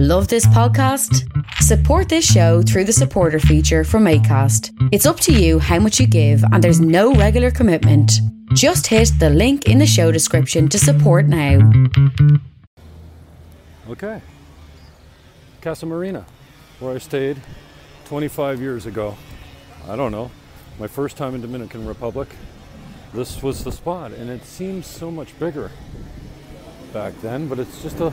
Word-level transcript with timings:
Love 0.00 0.28
this 0.28 0.46
podcast? 0.46 1.28
Support 1.54 2.08
this 2.08 2.24
show 2.24 2.62
through 2.62 2.84
the 2.84 2.92
supporter 2.92 3.40
feature 3.40 3.82
from 3.82 4.04
ACAST. 4.04 4.70
It's 4.92 5.06
up 5.06 5.18
to 5.18 5.32
you 5.32 5.58
how 5.58 5.80
much 5.80 5.98
you 5.98 6.06
give, 6.06 6.40
and 6.52 6.62
there's 6.62 6.80
no 6.80 7.14
regular 7.14 7.50
commitment. 7.50 8.12
Just 8.54 8.86
hit 8.86 9.10
the 9.18 9.28
link 9.28 9.66
in 9.66 9.78
the 9.78 9.88
show 9.88 10.12
description 10.12 10.68
to 10.68 10.78
support 10.78 11.26
now. 11.26 11.58
Okay. 13.88 14.22
Casa 15.62 15.84
Marina, 15.84 16.24
where 16.78 16.94
I 16.94 16.98
stayed 16.98 17.42
25 18.04 18.60
years 18.60 18.86
ago. 18.86 19.16
I 19.88 19.96
don't 19.96 20.12
know. 20.12 20.30
My 20.78 20.86
first 20.86 21.16
time 21.16 21.34
in 21.34 21.40
Dominican 21.40 21.84
Republic. 21.84 22.28
This 23.12 23.42
was 23.42 23.64
the 23.64 23.72
spot, 23.72 24.12
and 24.12 24.30
it 24.30 24.44
seems 24.44 24.86
so 24.86 25.10
much 25.10 25.36
bigger 25.40 25.72
back 26.92 27.20
then, 27.20 27.48
but 27.48 27.58
it's 27.58 27.82
just 27.82 27.98
a 27.98 28.12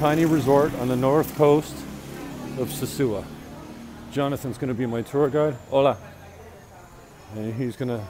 tiny 0.00 0.24
resort 0.24 0.74
on 0.76 0.88
the 0.88 0.96
north 0.96 1.36
coast 1.36 1.74
of 2.58 2.70
Sosua. 2.70 3.22
Jonathan's 4.10 4.56
going 4.56 4.68
to 4.68 4.74
be 4.74 4.86
my 4.86 5.02
tour 5.02 5.28
guide. 5.28 5.52
Hola. 5.68 5.98
And 7.36 7.52
he's 7.52 7.76
going 7.76 7.90
to 7.90 8.02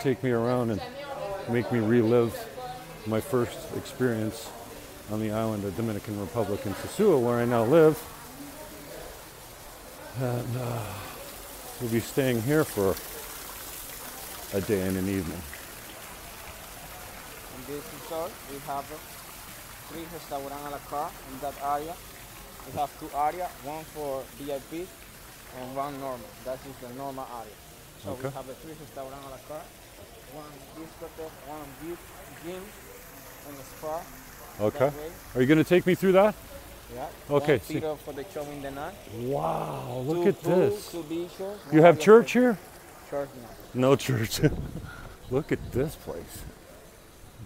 take 0.00 0.24
me 0.24 0.32
around 0.32 0.72
and 0.72 0.82
make 1.48 1.70
me 1.70 1.78
relive 1.78 2.34
my 3.06 3.20
first 3.20 3.56
experience 3.76 4.50
on 5.12 5.20
the 5.20 5.30
island 5.30 5.64
of 5.64 5.76
Dominican 5.76 6.20
Republic 6.20 6.66
in 6.66 6.74
Sosua, 6.74 7.20
where 7.22 7.36
I 7.36 7.44
now 7.44 7.62
live. 7.62 7.96
And 10.20 10.56
uh, 10.58 10.82
we'll 11.80 11.92
be 11.92 12.00
staying 12.00 12.42
here 12.42 12.64
for 12.64 12.96
a 14.58 14.60
day 14.62 14.82
and 14.82 14.96
an 14.96 15.08
evening. 15.08 15.40
In 17.56 17.72
this 17.72 17.84
resort, 17.94 18.32
we 18.50 18.58
have 18.66 19.19
three 19.90 20.06
restaurants 20.12 20.66
a 20.66 20.70
la 20.70 20.78
carte 20.88 21.12
in 21.32 21.40
that 21.40 21.54
area. 21.62 21.94
We 22.66 22.78
have 22.78 22.90
two 23.00 23.10
areas, 23.16 23.50
one 23.64 23.84
for 23.94 24.22
VIP 24.38 24.86
and 25.58 25.74
one 25.76 25.98
normal. 26.00 26.30
That 26.44 26.58
is 26.66 26.76
the 26.80 26.94
normal 26.94 27.26
area. 27.40 27.56
So 28.04 28.10
Okay. 28.12 28.28
we 28.28 28.34
have 28.34 28.48
a 28.48 28.54
three 28.54 28.74
restaurants 28.78 29.26
a 29.26 29.30
la 29.30 29.40
carte, 29.48 29.68
one 30.32 30.52
discotheque, 30.76 31.38
one 31.48 31.68
gym, 32.44 32.62
and 33.48 33.56
a 33.58 33.64
spa. 33.64 34.00
Okay. 34.60 34.90
Are 35.34 35.40
you 35.40 35.46
going 35.46 35.58
to 35.58 35.64
take 35.64 35.86
me 35.86 35.94
through 35.94 36.12
that? 36.12 36.34
Yeah. 36.94 37.06
Okay, 37.30 37.56
One 37.58 37.60
see- 37.60 37.74
theater 37.74 37.96
for 38.04 38.12
the 38.12 38.24
show 38.34 38.42
in 38.42 38.62
the 38.62 38.70
night. 38.70 38.94
Wow, 39.16 40.02
look 40.06 40.22
two 40.24 40.28
at 40.28 40.42
pool, 40.42 40.56
this. 40.56 40.90
Two 40.90 41.02
beaches. 41.04 41.58
You 41.72 41.82
have 41.82 41.98
church 42.00 42.32
here? 42.32 42.58
Church 43.08 43.28
now. 43.42 43.48
No 43.74 43.96
church. 43.96 44.40
look 45.30 45.52
at 45.52 45.72
this 45.72 45.94
place. 45.94 46.42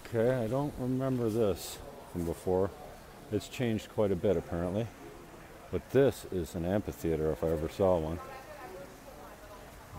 Okay, 0.07 0.33
I 0.43 0.47
don't 0.47 0.73
remember 0.79 1.29
this 1.29 1.77
from 2.15 2.23
before. 2.23 2.69
It's 3.29 3.49
changed 3.49 3.89
quite 3.89 4.09
a 4.09 4.15
bit 4.15 4.37
apparently. 4.37 4.87
But 5.69 5.89
this 5.89 6.25
is 6.31 6.55
an 6.55 6.63
amphitheater 6.63 7.29
if 7.33 7.43
I 7.43 7.47
ever 7.49 7.67
saw 7.67 7.97
one. 7.97 8.19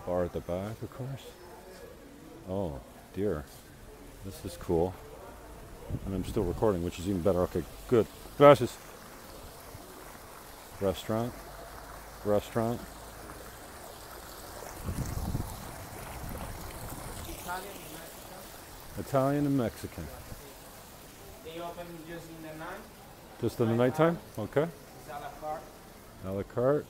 Bar 0.07 0.23
at 0.23 0.33
the 0.33 0.39
back, 0.39 0.81
of 0.81 0.91
course. 0.91 1.27
Oh, 2.49 2.79
dear. 3.13 3.45
This 4.25 4.43
is 4.43 4.57
cool. 4.57 4.95
And 6.07 6.15
I'm 6.15 6.25
still 6.25 6.43
recording, 6.43 6.83
which 6.83 6.97
is 6.97 7.07
even 7.07 7.21
better. 7.21 7.41
Okay, 7.41 7.63
good. 7.87 8.07
Gracias. 8.39 8.75
Restaurant. 10.81 11.31
Restaurant. 12.25 12.81
Italian, 18.97 19.45
and 19.45 19.55
Mexican. 19.55 20.07
Open 21.61 21.85
just 22.07 22.27
in 22.29 22.41
the 22.43 22.55
night. 22.57 22.81
Just 23.41 23.59
in 23.59 23.69
the 23.69 23.75
nighttime? 23.75 24.17
Okay. 24.37 24.63
It's 24.63 25.09
a 25.09 25.13
la 25.13 25.29
carte. 25.41 25.61
A 26.25 26.31
la 26.31 26.43
carte. 26.43 26.85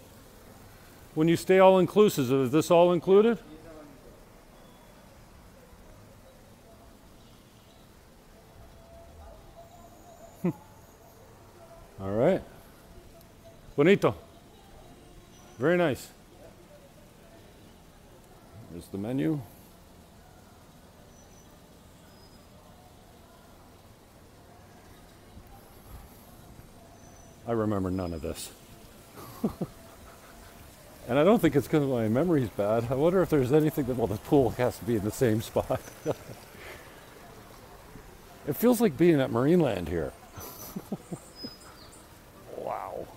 When 1.16 1.28
you 1.28 1.36
stay 1.36 1.59
all 1.59 1.80
inclusive, 1.80 2.32
is 2.32 2.52
this 2.52 2.70
all 2.70 2.92
included? 2.94 3.40
all 10.46 10.53
right. 12.00 12.41
Bonito. 13.75 14.16
Very 15.58 15.78
nice. 15.78 16.09
There's 18.72 18.88
the 18.88 18.97
menu. 18.97 19.41
I 27.47 27.53
remember 27.53 27.90
none 27.90 28.13
of 28.13 28.22
this. 28.22 28.52
and 31.08 31.18
I 31.18 31.24
don't 31.24 31.40
think 31.40 31.56
it's 31.56 31.66
because 31.66 31.88
my 31.88 32.09
memory's 32.09 32.50
bad. 32.50 32.88
I 32.90 32.96
wonder 32.96 33.22
if 33.22 33.30
there's 33.30 33.53
anything 33.53 33.85
that, 33.85 33.96
well, 33.96 34.08
the 34.08 34.18
pool 34.18 34.50
has 34.52 34.78
to 34.80 34.85
be 34.85 34.97
in 34.97 35.06
the 35.06 35.12
same 35.12 35.41
spot. 35.44 35.80
it 38.46 38.53
feels 38.58 38.81
like 38.81 38.97
being 38.97 39.22
at 39.22 39.31
Marineland 39.31 39.88
here. 39.88 40.12
wow. 42.58 43.08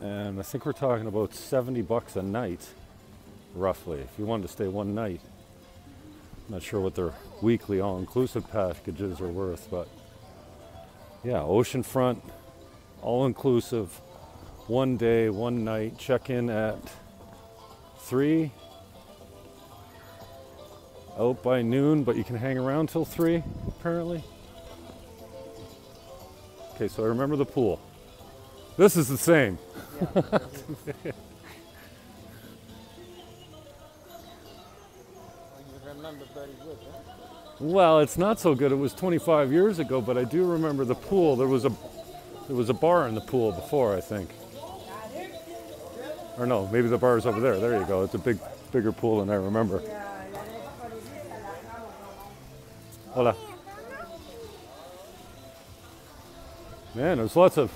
And 0.00 0.40
I 0.40 0.42
think 0.42 0.66
we're 0.66 0.72
talking 0.72 1.06
about 1.06 1.32
70 1.32 1.80
bucks 1.82 2.16
a 2.16 2.22
night, 2.22 2.66
roughly, 3.54 4.00
if 4.00 4.18
you 4.18 4.24
wanted 4.24 4.42
to 4.42 4.52
stay 4.52 4.68
one 4.68 4.94
night. 4.94 5.20
I'm 6.46 6.54
Not 6.54 6.62
sure 6.62 6.80
what 6.80 6.94
their 6.94 7.12
weekly 7.40 7.80
all 7.80 7.98
inclusive 7.98 8.50
packages 8.50 9.20
are 9.20 9.28
worth, 9.28 9.68
but 9.70 9.88
yeah, 11.24 11.38
oceanfront, 11.38 12.20
all 13.00 13.26
inclusive, 13.26 13.88
one 14.66 14.96
day, 14.96 15.28
one 15.28 15.64
night, 15.64 15.98
check 15.98 16.30
in 16.30 16.50
at 16.50 16.78
three, 17.98 18.50
out 21.18 21.42
by 21.42 21.62
noon, 21.62 22.04
but 22.04 22.16
you 22.16 22.24
can 22.24 22.36
hang 22.36 22.58
around 22.58 22.88
till 22.88 23.04
three, 23.04 23.42
apparently. 23.68 24.22
Okay, 26.74 26.88
so 26.88 27.04
I 27.04 27.06
remember 27.06 27.36
the 27.36 27.44
pool. 27.44 27.80
This 28.76 28.96
is 28.96 29.08
the 29.08 29.18
same. 29.18 29.58
You 30.00 30.22
Well, 37.60 38.00
it's 38.00 38.18
not 38.18 38.40
so 38.40 38.54
good. 38.54 38.72
It 38.72 38.76
was 38.76 38.92
25 38.92 39.52
years 39.52 39.78
ago, 39.78 40.00
but 40.00 40.18
I 40.18 40.24
do 40.24 40.44
remember 40.44 40.84
the 40.84 40.94
pool. 40.94 41.36
There 41.36 41.46
was 41.46 41.64
a 41.64 41.72
there 42.48 42.56
was 42.56 42.68
a 42.68 42.74
bar 42.74 43.06
in 43.06 43.14
the 43.14 43.20
pool 43.20 43.52
before, 43.52 43.96
I 43.96 44.00
think. 44.00 44.30
Or 46.38 46.46
no, 46.46 46.66
maybe 46.68 46.88
the 46.88 46.98
bar 46.98 47.16
is 47.18 47.26
over 47.26 47.40
there. 47.40 47.60
There 47.60 47.78
you 47.78 47.86
go. 47.86 48.02
It's 48.02 48.14
a 48.14 48.18
big 48.18 48.38
bigger 48.72 48.90
pool 48.90 49.20
than 49.20 49.30
I 49.30 49.34
remember. 49.34 49.80
Hola. 53.10 53.36
Man, 56.94 57.18
there's 57.18 57.36
lots 57.36 57.58
of 57.58 57.70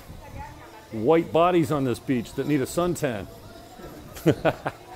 white 0.91 1.31
bodies 1.31 1.71
on 1.71 1.85
this 1.85 1.99
beach 1.99 2.33
that 2.33 2.47
need 2.47 2.61
a 2.61 2.65
suntan. 2.65 3.27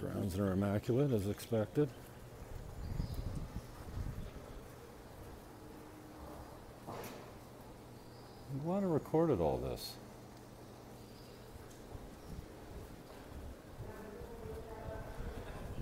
grounds 0.00 0.38
are 0.38 0.52
immaculate 0.52 1.12
as 1.12 1.26
expected. 1.28 1.88
I'm 6.88 8.60
glad 8.64 8.82
I 8.82 8.86
recorded 8.86 9.40
all 9.40 9.58
this. 9.58 9.92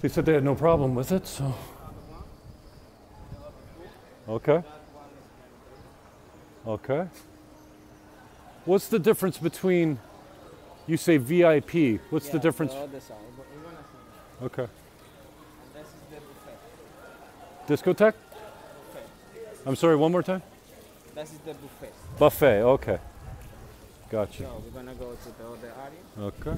They 0.00 0.08
said 0.08 0.26
they 0.26 0.34
had 0.34 0.44
no 0.44 0.54
problem 0.54 0.94
with 0.94 1.10
it, 1.12 1.26
so. 1.26 1.54
Okay. 4.28 4.62
Okay. 6.66 7.08
What's 8.64 8.88
the 8.88 8.98
difference 8.98 9.38
between, 9.38 9.98
you 10.87 10.96
say 10.98 11.16
VIP, 11.16 12.00
what's 12.10 12.28
the 12.28 12.37
Yeah, 12.37 12.43
difference? 12.43 12.75
The 12.75 13.00
Okay. 14.40 14.62
And 14.62 14.70
this 15.75 15.87
is 15.87 15.94
the 16.11 16.20
buffet. 17.67 17.96
Discotheque? 17.96 18.14
Buffet. 18.14 19.67
I'm 19.67 19.76
sorry, 19.76 19.96
one 19.96 20.12
more 20.12 20.23
time? 20.23 20.43
This 21.14 21.32
is 21.32 21.38
the 21.38 21.55
buffet. 21.55 21.93
Buffet, 22.19 22.62
okay. 22.62 22.99
Gotcha. 24.11 24.44
So 24.44 24.62
we're 24.64 24.81
gonna 24.81 24.94
go 24.94 25.12
to 25.12 25.29
the 25.38 25.46
other 25.46 25.73
area. 25.82 26.29
Okay. 26.29 26.56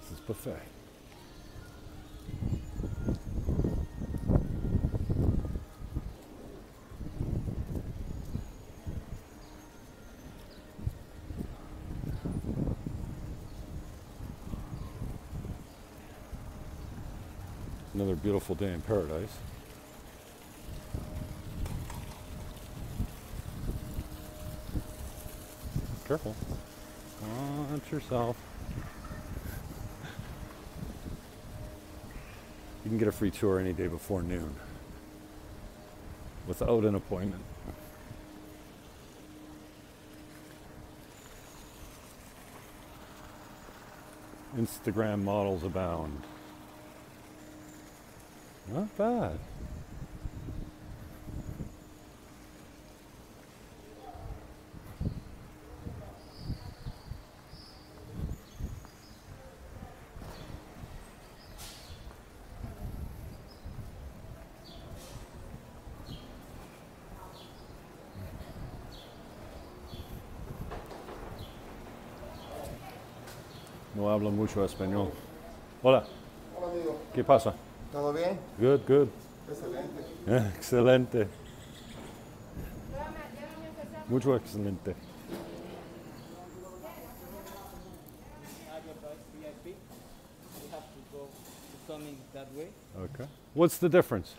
This 0.00 0.12
is 0.12 0.20
buffet. 0.26 0.60
Another 18.00 18.16
beautiful 18.16 18.54
day 18.54 18.72
in 18.72 18.80
paradise. 18.80 19.36
Careful. 26.08 26.34
Watch 27.70 27.92
yourself. 27.92 28.38
You 32.84 32.88
can 32.88 32.96
get 32.96 33.06
a 33.06 33.12
free 33.12 33.30
tour 33.30 33.60
any 33.60 33.74
day 33.74 33.86
before 33.86 34.22
noon 34.22 34.54
without 36.48 36.84
an 36.84 36.94
appointment. 36.94 37.42
Instagram 44.56 45.22
models 45.22 45.64
abound. 45.64 46.22
Not 48.72 48.96
bad. 48.96 49.32
No 73.96 74.10
hablo 74.10 74.30
mucho 74.30 74.64
español. 74.64 75.10
Hola, 75.82 76.04
Hola 76.56 76.70
amigo, 76.70 76.96
¿qué 77.12 77.24
pasa? 77.24 77.52
¿Todo 77.92 78.12
bien? 78.12 78.38
Good, 78.58 78.80
good. 78.86 79.08
Excelente. 79.48 80.04
Eh, 80.26 80.52
Excelente. 80.56 81.28
Mucho 84.08 84.34
excelente. 84.36 84.94
Area 88.68 88.94
by 89.02 89.14
VIP. 89.38 89.66
You 89.66 90.68
have 90.72 90.82
to 90.82 91.00
go 91.12 91.28
to 91.28 91.92
coming 91.92 92.16
that 92.34 92.48
way. 92.56 92.68
Okay. 92.98 93.26
What's 93.54 93.78
the 93.78 93.88
difference? 93.88 94.34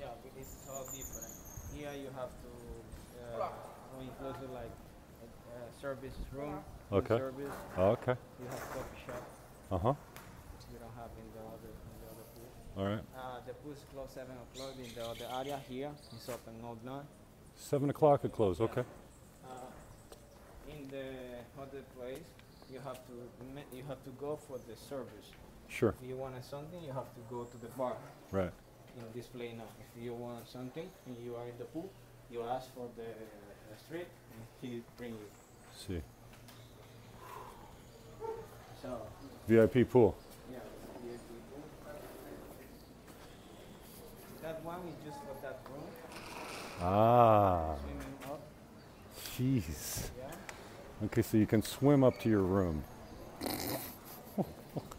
Yeah, 0.00 0.06
it's 0.38 0.68
all 0.70 0.84
different. 0.84 1.32
Here 1.74 1.92
you 1.94 2.10
have 2.14 2.30
to 2.30 2.50
uh, 3.42 3.48
go 3.92 4.00
include 4.00 4.50
like 4.54 4.70
a, 5.22 5.26
a 5.56 5.80
service 5.80 6.14
room. 6.32 6.60
Okay. 6.92 7.18
Service. 7.18 7.52
Okay. 7.78 8.14
You 8.40 8.46
have 8.48 8.60
coffee 8.70 9.02
shop. 9.06 9.22
Uh 9.72 9.78
huh. 9.78 9.94
You 10.70 10.78
don't 10.78 10.94
have 10.94 11.10
in 11.18 11.26
the 11.34 11.40
other 11.42 11.70
in 11.74 11.94
the 11.98 12.06
other 12.06 12.26
pool. 12.34 12.50
All 12.76 12.84
right. 12.86 13.00
Uh, 13.16 13.38
the 13.46 13.52
pool 13.54 13.72
is 13.72 13.84
closed 13.92 14.12
seven 14.12 14.34
o'clock. 14.44 14.72
In 14.78 14.90
the 14.94 15.04
other 15.04 15.26
area 15.40 15.60
here 15.68 15.90
it's 16.16 16.28
open 16.28 16.54
all 16.64 16.78
night. 16.84 17.04
Seven 17.56 17.90
o'clock 17.90 18.24
at 18.24 18.32
close. 18.32 18.60
Okay. 18.60 18.82
Uh, 19.44 20.70
in 20.70 20.88
the 20.88 21.06
other 21.60 21.82
place, 21.98 22.24
you 22.72 22.80
have 22.84 22.98
to 23.06 23.12
you 23.76 23.82
have 23.88 24.02
to 24.04 24.10
go 24.18 24.38
for 24.48 24.58
the 24.68 24.76
service. 24.76 25.28
Sure. 25.68 25.94
If 26.02 26.08
you 26.08 26.16
want 26.16 26.42
something, 26.44 26.82
you 26.82 26.92
have 26.92 27.12
to 27.14 27.20
go 27.30 27.44
to 27.44 27.56
the 27.58 27.68
bar 27.78 27.96
Right. 28.30 28.52
in 28.96 29.04
this 29.14 29.26
place 29.26 29.52
now. 29.56 29.64
If 29.96 30.02
you 30.02 30.14
want 30.14 30.48
something 30.48 30.88
and 31.06 31.16
you 31.24 31.34
are 31.36 31.44
in 31.46 31.56
the 31.58 31.64
pool, 31.64 31.90
you 32.30 32.42
ask 32.42 32.72
for 32.74 32.88
the, 32.96 33.02
the 33.04 33.76
street 33.84 34.06
and 34.32 34.42
he 34.60 34.82
bring 34.96 35.12
you. 35.12 35.28
See. 35.86 36.02
So 38.82 38.98
VIP 39.48 39.88
pool. 39.88 40.14
yeah, 40.50 40.58
VIP 41.04 41.20
pool. 41.50 41.64
That 44.42 44.64
one 44.64 44.80
is 44.88 44.94
just 45.04 45.18
for 45.20 45.34
that 45.42 45.60
room, 45.70 45.84
Ah. 46.80 47.76
swimming 47.76 48.16
up. 48.24 48.40
Jeez. 49.36 50.10
Yeah. 50.18 51.06
Okay, 51.06 51.22
so 51.22 51.36
you 51.36 51.46
can 51.46 51.62
swim 51.62 52.02
up 52.02 52.18
to 52.20 52.28
your 52.28 52.42
room. 52.42 52.82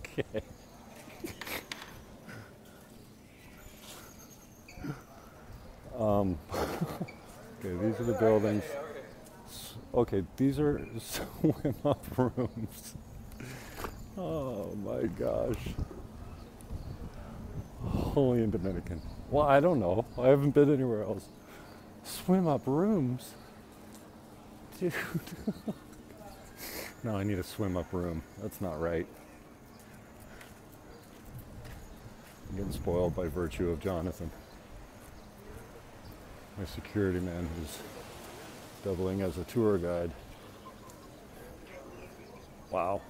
okay. 0.07 0.41
um, 5.99 6.37
okay, 6.53 7.75
these 7.81 7.99
are 7.99 8.03
the 8.05 8.17
buildings. 8.19 8.63
Okay, 9.93 10.23
these 10.37 10.59
are 10.59 10.81
swim 10.99 11.75
up 11.85 12.05
rooms. 12.17 12.95
Oh 14.17 14.73
my 14.75 15.03
gosh. 15.07 15.57
Holy 17.81 18.41
and 18.43 18.51
Dominican. 18.51 19.01
Well, 19.33 19.47
I 19.47 19.59
don't 19.61 19.79
know. 19.79 20.05
I 20.19 20.27
haven't 20.27 20.51
been 20.51 20.71
anywhere 20.71 21.01
else. 21.01 21.25
Swim 22.03 22.47
up 22.47 22.61
rooms? 22.67 23.31
Dude. 24.79 24.93
no, 27.03 27.17
I 27.17 27.23
need 27.23 27.39
a 27.39 27.43
swim 27.43 27.75
up 27.75 27.91
room. 27.91 28.21
That's 28.43 28.61
not 28.61 28.79
right. 28.79 29.07
I'm 32.47 32.57
getting 32.57 32.71
spoiled 32.71 33.15
by 33.15 33.27
virtue 33.27 33.71
of 33.71 33.79
Jonathan. 33.79 34.29
My 36.59 36.65
security 36.65 37.19
man 37.19 37.49
who's 37.57 37.79
doubling 38.85 39.23
as 39.23 39.39
a 39.39 39.43
tour 39.45 39.79
guide. 39.79 40.11
Wow. 42.69 43.01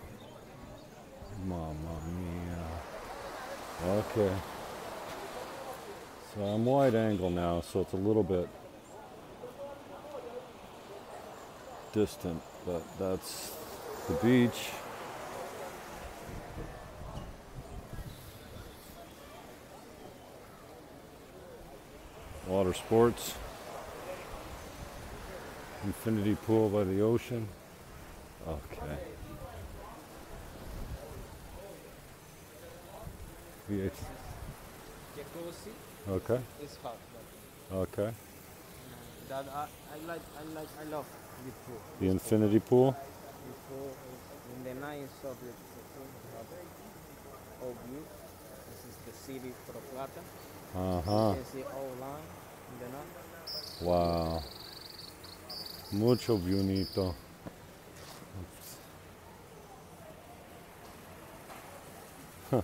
Mamma 1.45 1.99
mia. 2.15 3.91
Okay. 3.91 4.33
So 6.33 6.41
I'm 6.41 6.65
wide 6.65 6.95
angle 6.95 7.29
now, 7.29 7.61
so 7.61 7.81
it's 7.81 7.93
a 7.93 7.97
little 7.97 8.23
bit 8.23 8.49
distant, 11.93 12.41
but 12.65 12.81
that's 12.97 13.55
the 14.07 14.15
beach. 14.15 14.71
Water 22.47 22.73
sports. 22.73 23.35
Infinity 25.83 26.35
pool 26.47 26.67
by 26.69 26.83
the 26.83 27.01
ocean. 27.01 27.47
Okay. 28.47 28.97
VH. 33.69 33.91
Okay. 36.09 36.39
is 36.61 36.77
hot. 36.83 36.97
Okay. 37.71 38.11
that 39.29 39.45
I, 39.49 39.67
I 39.93 39.97
like 40.07 40.21
I 40.37 40.43
like 40.53 40.69
I 40.79 40.83
love 40.85 41.05
this 41.45 41.55
pool. 41.65 41.81
The 41.99 42.07
infinity 42.07 42.59
pool. 42.59 42.95
This 43.45 43.57
pool 43.69 43.97
is 44.13 44.55
in 44.55 44.63
the 44.63 44.73
night 44.81 45.07
so 45.21 45.33
beautiful. 45.35 45.83
You 45.95 46.07
all 47.61 47.75
view. 47.87 48.03
This 48.69 48.85
is 48.85 48.95
the 49.05 49.13
city 49.13 49.53
Puerto 49.65 49.81
Plata. 49.91 50.21
Uh 50.75 51.01
You 51.03 51.03
huh. 51.05 51.33
can 51.33 51.45
see 51.45 51.63
all 51.63 51.95
line 51.99 52.29
in 52.71 52.79
the 52.79 52.89
night. 52.97 53.13
Wow. 53.81 54.43
Mucho 55.91 56.37
bonito. 56.37 57.15
Huh. 62.51 62.61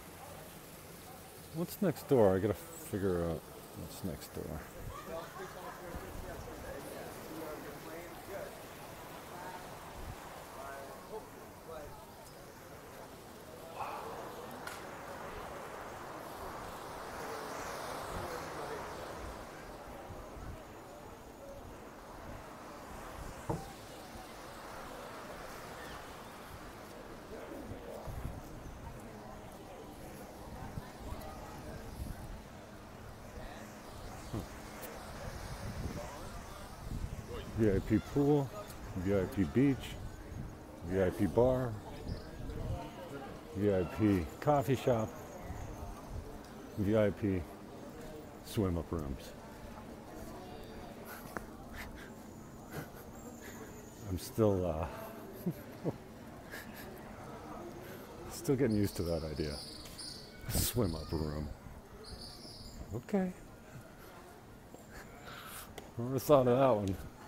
What's 1.55 1.81
next 1.81 2.07
door? 2.07 2.35
I 2.35 2.39
gotta 2.39 2.53
figure 2.53 3.27
out 3.27 3.41
what's 3.79 4.03
next 4.03 4.33
door. 4.33 4.59
VIP 37.59 38.01
pool, 38.13 38.49
VIP 38.99 39.53
beach, 39.53 39.75
VIP 40.87 41.33
bar. 41.35 41.73
VIP 43.57 44.25
coffee 44.39 44.77
shop, 44.77 45.09
VIP 46.77 47.43
swim 48.45 48.77
up 48.77 48.89
rooms. 48.89 49.33
I'm 54.09 54.17
still 54.17 54.65
uh, 54.65 54.87
still 58.31 58.55
getting 58.55 58.77
used 58.77 58.95
to 58.95 59.03
that 59.03 59.25
idea. 59.25 59.55
Swim 60.47 60.95
up 60.95 61.11
room. 61.11 61.49
Okay. 62.95 63.33
Never 65.97 66.19
thought 66.19 66.47
of 66.47 66.57
that 66.57 66.75
one. 66.75 67.18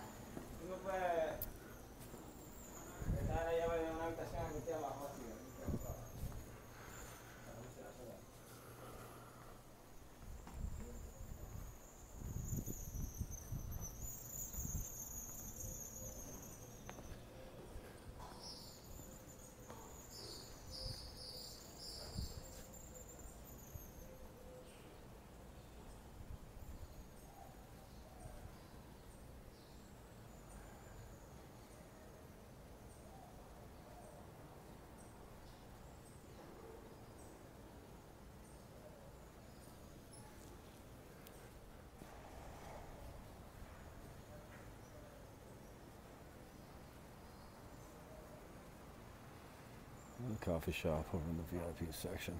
Coffee 50.41 50.71
shop 50.71 51.05
over 51.13 51.23
in 51.29 51.37
the 51.37 51.43
VIP 51.57 51.93
section. 51.93 52.33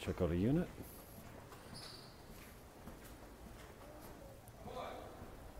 Check 0.00 0.22
out 0.22 0.30
a 0.30 0.36
unit. 0.36 0.68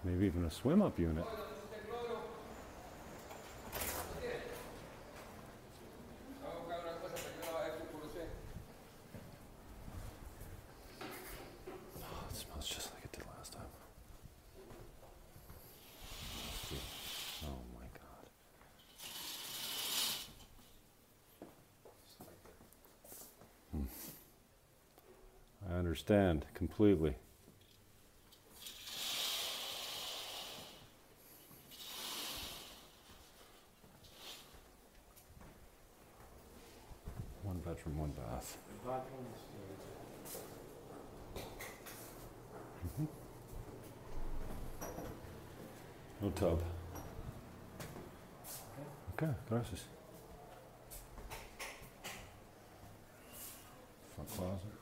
Maybe 0.04 0.26
even 0.26 0.44
a 0.44 0.50
swim 0.50 0.80
up 0.80 0.98
unit. 0.98 1.24
Oh, 12.00 12.26
it 12.30 12.36
smells 12.36 12.66
just 12.66 12.94
like 12.94 13.04
it 13.04 13.12
did 13.12 13.24
last 13.36 13.52
time. 13.52 13.62
Oh 17.44 17.60
my 17.74 17.86
god. 17.98 18.24
Hmm. 23.72 23.86
I 25.70 25.78
understand 25.98 26.44
completely. 26.54 27.12
One 37.42 37.58
bedroom, 37.58 37.98
one 37.98 38.10
bath. 38.10 38.56
Mm-hmm. 42.86 43.04
No 46.22 46.30
tub. 46.30 46.62
Okay, 49.14 49.32
gracias. 49.48 49.84
Front 54.14 54.30
closet. 54.30 54.77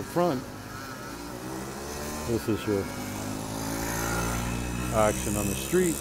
Front, 0.00 0.42
this 2.28 2.48
is 2.48 2.66
your 2.66 2.82
action 4.96 5.36
on 5.36 5.46
the 5.46 5.54
street. 5.54 5.96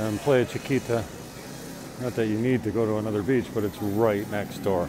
And 0.00 0.18
play 0.20 0.44
Playa 0.44 0.58
Chiquita, 0.58 1.04
not 2.00 2.14
that 2.14 2.26
you 2.26 2.38
need 2.38 2.64
to 2.64 2.70
go 2.70 2.84
to 2.86 2.96
another 2.96 3.22
beach, 3.22 3.46
but 3.54 3.62
it's 3.62 3.80
right 3.80 4.28
next 4.30 4.58
door. 4.58 4.88